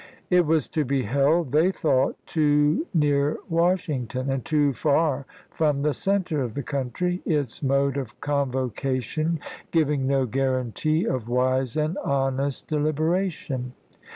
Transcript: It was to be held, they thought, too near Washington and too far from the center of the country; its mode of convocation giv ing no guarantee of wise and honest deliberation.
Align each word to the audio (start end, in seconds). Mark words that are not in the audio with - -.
It 0.31 0.47
was 0.47 0.67
to 0.69 0.83
be 0.83 1.03
held, 1.03 1.51
they 1.51 1.71
thought, 1.71 2.17
too 2.25 2.87
near 2.91 3.37
Washington 3.49 4.31
and 4.31 4.43
too 4.43 4.73
far 4.73 5.27
from 5.51 5.83
the 5.83 5.93
center 5.93 6.41
of 6.41 6.55
the 6.55 6.63
country; 6.63 7.21
its 7.23 7.61
mode 7.61 7.97
of 7.97 8.19
convocation 8.19 9.39
giv 9.69 9.91
ing 9.91 10.07
no 10.07 10.25
guarantee 10.25 11.05
of 11.05 11.29
wise 11.29 11.77
and 11.77 11.99
honest 11.99 12.67
deliberation. 12.67 13.73